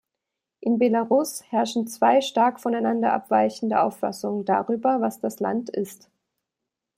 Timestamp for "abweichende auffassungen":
3.13-4.45